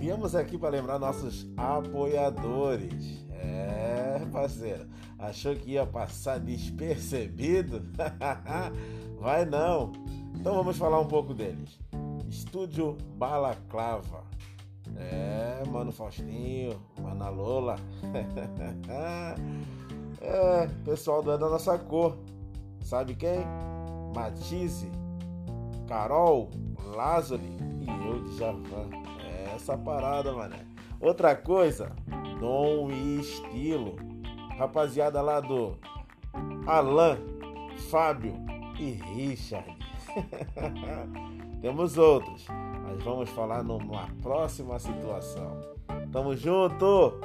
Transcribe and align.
Estamos 0.00 0.34
aqui 0.34 0.56
para 0.56 0.70
lembrar 0.70 0.98
nossos 0.98 1.46
apoiadores. 1.56 3.24
É, 3.30 4.24
parceiro, 4.32 4.86
achou 5.18 5.54
que 5.56 5.72
ia 5.72 5.86
passar 5.86 6.38
despercebido? 6.38 7.82
Vai 9.20 9.44
não. 9.44 9.92
Então 10.34 10.54
vamos 10.54 10.76
falar 10.76 11.00
um 11.00 11.06
pouco 11.06 11.34
deles. 11.34 11.78
Estúdio 12.28 12.96
Balaclava. 13.16 14.24
É, 14.96 15.62
Mano 15.68 15.92
Faustinho, 15.92 16.80
Mana 17.00 17.28
Lola. 17.28 17.76
é, 20.20 20.66
pessoal 20.84 21.22
do 21.22 21.32
É 21.32 21.38
da 21.38 21.48
Nossa 21.48 21.78
Cor. 21.78 22.16
Sabe 22.82 23.14
quem? 23.14 23.44
Matisse, 24.14 24.90
Carol, 25.86 26.50
Lázaro 26.94 27.42
e 27.42 28.06
eu 28.06 28.24
de 28.24 28.38
Javan. 28.38 28.88
É 28.92 29.17
essa 29.58 29.76
parada, 29.76 30.32
mané. 30.32 30.64
Outra 31.00 31.34
coisa, 31.36 31.92
Dom 32.40 32.90
e 32.90 33.20
Estilo. 33.20 33.96
Rapaziada 34.56 35.20
lá 35.20 35.40
do 35.40 35.76
Alan, 36.66 37.18
Fábio 37.90 38.34
e 38.78 38.92
Richard. 38.92 39.76
Temos 41.60 41.98
outros, 41.98 42.46
mas 42.48 43.02
vamos 43.02 43.28
falar 43.30 43.62
numa 43.62 44.08
próxima 44.22 44.78
situação. 44.78 45.60
Tamo 46.12 46.34
junto! 46.34 47.20